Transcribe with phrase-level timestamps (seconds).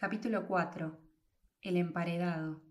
[0.00, 0.98] Capítulo 4.
[1.60, 2.62] El emparedado.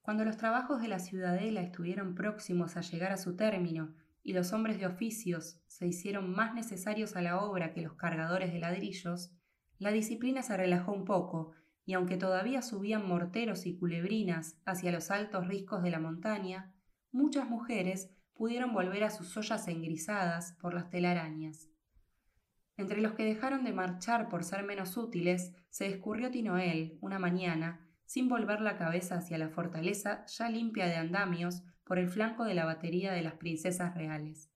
[0.00, 4.52] Cuando los trabajos de la ciudadela estuvieron próximos a llegar a su término y los
[4.52, 9.32] hombres de oficios se hicieron más necesarios a la obra que los cargadores de ladrillos,
[9.80, 11.50] la disciplina se relajó un poco
[11.84, 16.72] y aunque todavía subían morteros y culebrinas hacia los altos riscos de la montaña,
[17.10, 21.73] muchas mujeres pudieron volver a sus ollas engrisadas por las telarañas.
[22.76, 27.80] Entre los que dejaron de marchar por ser menos útiles, se escurrió Tinoel, una mañana,
[28.04, 32.54] sin volver la cabeza hacia la fortaleza ya limpia de andamios por el flanco de
[32.54, 34.50] la batería de las princesas reales.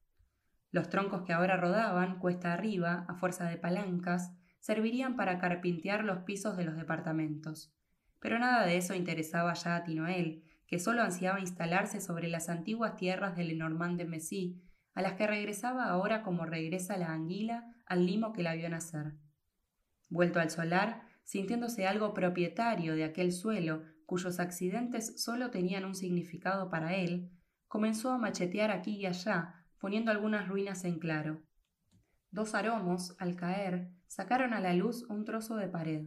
[0.71, 6.19] Los troncos que ahora rodaban, cuesta arriba, a fuerza de palancas, servirían para carpintear los
[6.19, 7.73] pisos de los departamentos.
[8.21, 12.97] Pero nada de eso interesaba ya a Tinoel, que solo ansiaba instalarse sobre las antiguas
[12.97, 14.61] tierras del Lenormand de Messy,
[14.95, 19.15] a las que regresaba ahora como regresa la anguila al limo que la vio nacer.
[20.09, 26.71] Vuelto al solar, sintiéndose algo propietario de aquel suelo cuyos accidentes solo tenían un significado
[26.71, 27.31] para él,
[27.67, 31.43] comenzó a machetear aquí y allá, poniendo algunas ruinas en claro.
[32.31, 36.07] Dos aromos, al caer, sacaron a la luz un trozo de pared.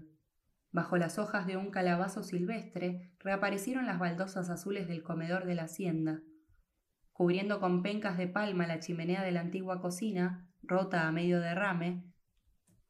[0.71, 5.63] Bajo las hojas de un calabazo silvestre reaparecieron las baldosas azules del comedor de la
[5.63, 6.21] hacienda.
[7.11, 12.03] Cubriendo con pencas de palma la chimenea de la antigua cocina, rota a medio derrame,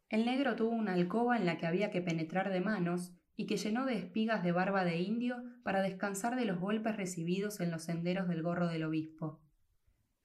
[0.10, 3.56] el negro tuvo una alcoba en la que había que penetrar de manos y que
[3.56, 7.84] llenó de espigas de barba de indio para descansar de los golpes recibidos en los
[7.84, 9.40] senderos del gorro del obispo.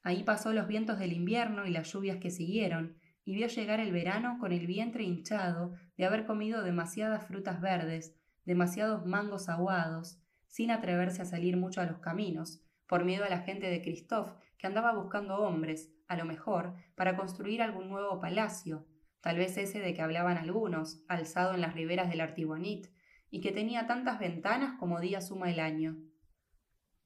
[0.03, 3.93] Ahí pasó los vientos del invierno y las lluvias que siguieron, y vio llegar el
[3.93, 10.71] verano con el vientre hinchado de haber comido demasiadas frutas verdes, demasiados mangos aguados, sin
[10.71, 14.67] atreverse a salir mucho a los caminos, por miedo a la gente de Christophe, que
[14.67, 18.87] andaba buscando hombres, a lo mejor, para construir algún nuevo palacio,
[19.21, 22.91] tal vez ese de que hablaban algunos, alzado en las riberas del Artibonite,
[23.31, 25.97] y que tenía tantas ventanas como día suma el año.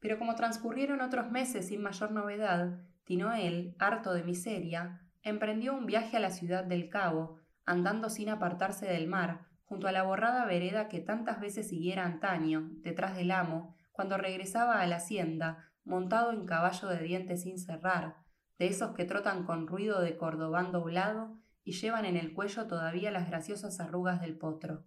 [0.00, 6.16] Pero como transcurrieron otros meses sin mayor novedad, Tinoel, harto de miseria, emprendió un viaje
[6.16, 10.88] a la ciudad del Cabo, andando sin apartarse del mar, junto a la borrada vereda
[10.88, 16.46] que tantas veces siguiera antaño, detrás del amo, cuando regresaba a la hacienda, montado en
[16.46, 18.16] caballo de dientes sin cerrar,
[18.60, 21.34] de esos que trotan con ruido de cordobán doblado
[21.64, 24.84] y llevan en el cuello todavía las graciosas arrugas del potro.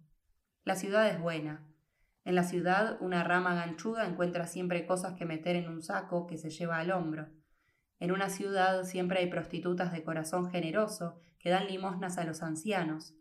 [0.62, 1.66] La ciudad es buena.
[2.24, 6.38] En la ciudad una rama ganchuda encuentra siempre cosas que meter en un saco que
[6.38, 7.26] se lleva al hombro.
[7.98, 13.16] En una ciudad siempre hay prostitutas de corazón generoso que dan limosnas a los ancianos.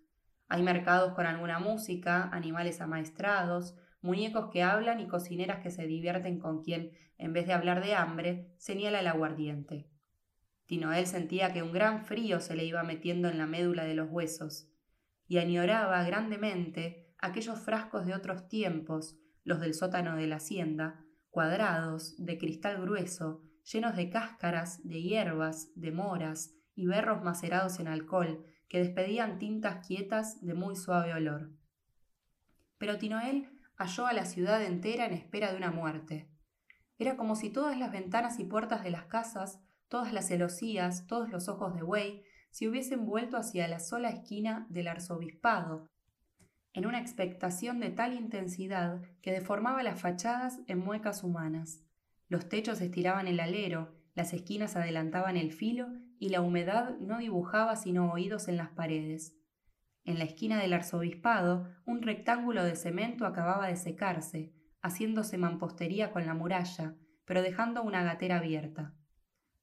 [0.50, 6.38] Hay mercados con alguna música, animales amaestrados, muñecos que hablan y cocineras que se divierten
[6.38, 9.90] con quien, en vez de hablar de hambre, señala el aguardiente.
[10.74, 14.10] Tinoel sentía que un gran frío se le iba metiendo en la médula de los
[14.10, 14.72] huesos,
[15.28, 22.16] y añoraba grandemente aquellos frascos de otros tiempos, los del sótano de la hacienda, cuadrados,
[22.18, 28.44] de cristal grueso, llenos de cáscaras, de hierbas, de moras y berros macerados en alcohol,
[28.68, 31.52] que despedían tintas quietas de muy suave olor.
[32.80, 36.32] Pero Tinoel halló a la ciudad entera en espera de una muerte.
[36.98, 39.60] Era como si todas las ventanas y puertas de las casas
[39.94, 44.66] todas las celosías, todos los ojos de buey, se hubiesen vuelto hacia la sola esquina
[44.72, 45.88] del arzobispado,
[46.74, 51.84] en una expectación de tal intensidad que deformaba las fachadas en muecas humanas.
[52.28, 57.75] Los techos estiraban el alero, las esquinas adelantaban el filo y la humedad no dibujaba
[57.75, 59.38] sino oídos en las paredes.
[60.06, 66.25] En la esquina del arzobispado, un rectángulo de cemento acababa de secarse, haciéndose mampostería con
[66.25, 68.96] la muralla, pero dejando una gatera abierta.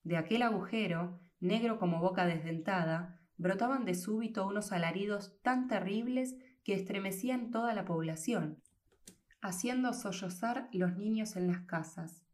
[0.02, 6.74] De aquel agujero, negro como boca desdentada, brotaban de súbito unos alaridos tan terribles que
[6.74, 8.62] estremecían toda la población,
[9.40, 12.24] haciendo sollozar los niños en las casas.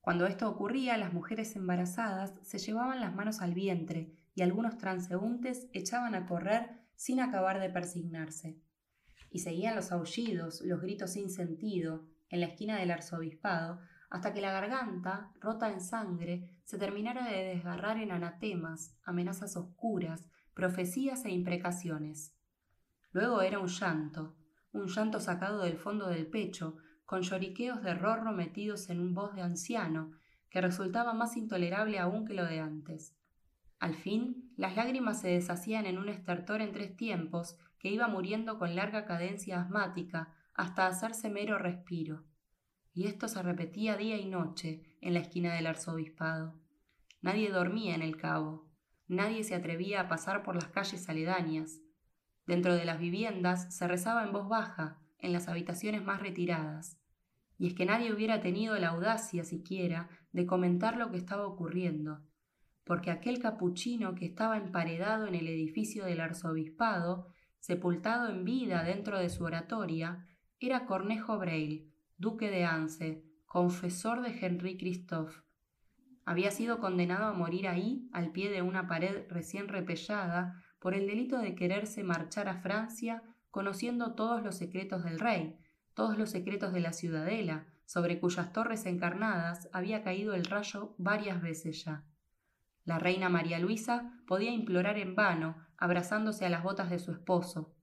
[0.00, 5.68] Cuando esto ocurría, las mujeres embarazadas se llevaban las manos al vientre y algunos transeúntes
[5.72, 8.60] echaban a correr sin acabar de persignarse.
[9.30, 13.80] Y seguían los aullidos, los gritos sin sentido, en la esquina del arzobispado,
[14.12, 20.28] hasta que la garganta, rota en sangre, se terminara de desgarrar en anatemas, amenazas oscuras,
[20.52, 22.36] profecías e imprecaciones.
[23.12, 24.36] Luego era un llanto,
[24.72, 26.76] un llanto sacado del fondo del pecho,
[27.06, 30.12] con lloriqueos de rorro metidos en un voz de anciano,
[30.50, 33.16] que resultaba más intolerable aún que lo de antes.
[33.78, 38.58] Al fin, las lágrimas se deshacían en un estertor en tres tiempos que iba muriendo
[38.58, 42.26] con larga cadencia asmática hasta hacerse mero respiro
[42.94, 46.60] y esto se repetía día y noche en la esquina del arzobispado.
[47.20, 48.70] Nadie dormía en el cabo,
[49.06, 51.80] nadie se atrevía a pasar por las calles aledañas.
[52.46, 56.98] Dentro de las viviendas se rezaba en voz baja, en las habitaciones más retiradas.
[57.58, 62.20] Y es que nadie hubiera tenido la audacia siquiera de comentar lo que estaba ocurriendo,
[62.84, 67.28] porque aquel capuchino que estaba emparedado en el edificio del arzobispado,
[67.60, 70.26] sepultado en vida dentro de su oratoria,
[70.58, 71.91] era Cornejo Braille,
[72.22, 75.42] duque de Anse, confesor de Henry Christophe.
[76.24, 81.08] Había sido condenado a morir ahí, al pie de una pared recién repellada, por el
[81.08, 85.58] delito de quererse marchar a Francia, conociendo todos los secretos del rey,
[85.94, 91.42] todos los secretos de la ciudadela, sobre cuyas torres encarnadas había caído el rayo varias
[91.42, 92.04] veces ya.
[92.84, 97.74] La reina María Luisa podía implorar en vano, abrazándose a las botas de su esposo.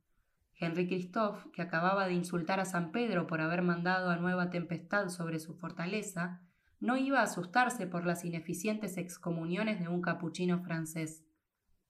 [0.60, 5.08] Henry Christophe, que acababa de insultar a San Pedro por haber mandado a nueva tempestad
[5.08, 6.42] sobre su fortaleza,
[6.82, 11.26] no iba a asustarse por las ineficientes excomuniones de un capuchino francés.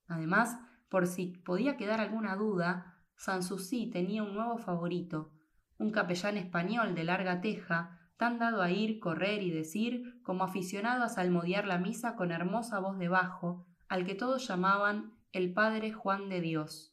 [0.06, 0.58] Además,
[0.88, 5.32] por si podía quedar alguna duda, Sanssouci tenía un nuevo favorito,
[5.78, 11.04] un capellán español de larga teja, tan dado a ir, correr y decir, como aficionado
[11.04, 15.92] a salmodiar la misa con hermosa voz de bajo, al que todos llamaban el Padre
[15.92, 16.89] Juan de Dios.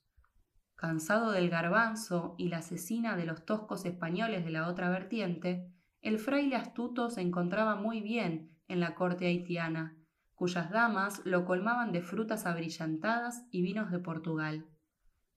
[0.78, 6.20] Cansado del garbanzo y la asesina de los toscos españoles de la otra vertiente, el
[6.20, 9.98] fraile astuto se encontraba muy bien en la corte haitiana,
[10.36, 14.68] cuyas damas lo colmaban de frutas abrillantadas y vinos de Portugal.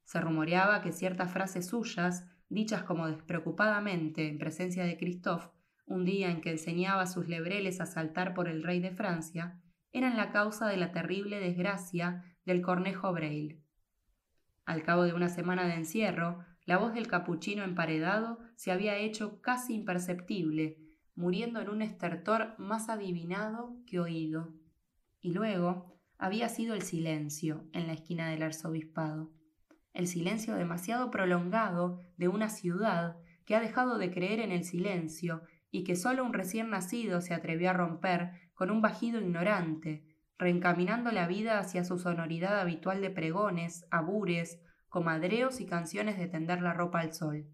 [0.04, 5.48] Se rumoreaba que ciertas frases suyas, dichas como despreocupadamente en presencia de Christophe,
[5.86, 9.58] un día en que enseñaba a sus lebreles a saltar por el rey de Francia,
[9.90, 13.59] eran la causa de la terrible desgracia del cornejo Braille.
[14.70, 19.40] Al cabo de una semana de encierro, la voz del capuchino emparedado se había hecho
[19.40, 20.78] casi imperceptible,
[21.16, 24.54] muriendo en un estertor más adivinado que oído.
[25.20, 29.32] Y luego había sido el silencio en la esquina del arzobispado,
[29.92, 35.42] el silencio demasiado prolongado de una ciudad que ha dejado de creer en el silencio
[35.72, 40.04] y que sólo un recién nacido se atrevió a romper con un bajido ignorante,
[40.40, 44.58] reencaminando la vida hacia su sonoridad habitual de pregones, abures,
[44.88, 47.46] comadreos y canciones de tender la ropa al sol.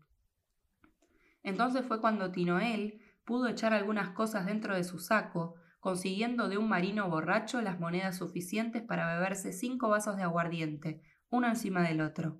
[1.42, 6.68] Entonces fue cuando Tinoel pudo echar algunas cosas dentro de su saco, consiguiendo de un
[6.68, 12.38] marino borracho las monedas suficientes para beberse cinco vasos de aguardiente, uno encima del otro.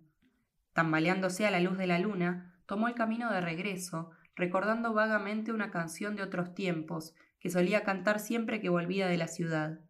[0.75, 5.73] Tambaleándose a la luz de la luna, tomó el camino de regreso, recordando vagamente una
[5.73, 9.81] canción de otros tiempos que solía cantar siempre que volvía de la ciudad.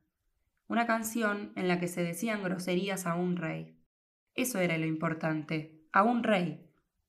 [0.69, 3.79] Una canción en la que se decían groserías a un rey.
[4.35, 6.69] Eso era lo importante, a un rey.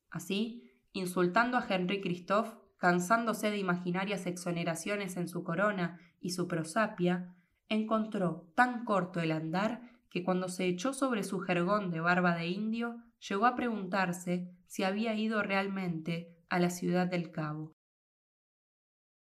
[0.09, 7.35] Así, insultando a Henry Christophe, cansándose de imaginarias exoneraciones en su corona y su prosapia,
[7.69, 12.47] encontró tan corto el andar que cuando se echó sobre su jergón de barba de
[12.47, 17.76] indio, llegó a preguntarse si había ido realmente a la ciudad del Cabo.